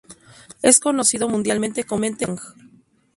[0.63, 2.39] Es conocido mundialmente como Bang!